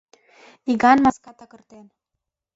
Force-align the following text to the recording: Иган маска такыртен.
Иган 0.71 0.97
маска 1.05 1.31
такыртен. 1.39 1.85